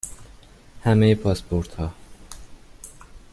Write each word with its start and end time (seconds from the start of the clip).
همه 0.83 1.15
پاسپورت 1.15 1.75
ها 1.79 1.93